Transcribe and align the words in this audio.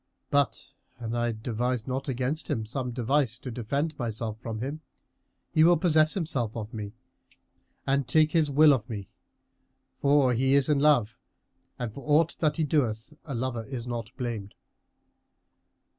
But, 0.31 0.71
an 0.97 1.13
I 1.13 1.31
devise 1.31 1.85
not 1.85 2.07
against 2.09 2.49
him 2.49 2.65
some 2.65 2.89
device 2.89 3.37
to 3.37 3.51
defend 3.51 3.99
myself 3.99 4.39
from 4.39 4.57
him, 4.59 4.81
he 5.51 5.63
will 5.63 5.77
possess 5.77 6.15
himself 6.15 6.57
of 6.57 6.73
me 6.73 6.93
and 7.85 8.07
take 8.07 8.31
his 8.31 8.49
will 8.49 8.73
of 8.73 8.89
me; 8.89 9.09
for 9.99 10.33
he 10.33 10.55
is 10.55 10.69
in 10.69 10.79
love 10.79 11.15
and 11.77 11.93
for 11.93 12.03
aught 12.03 12.35
that 12.39 12.57
he 12.57 12.63
doeth 12.63 13.13
a 13.25 13.35
lover 13.35 13.65
is 13.65 13.85
not 13.85 14.09
blamed." 14.17 14.55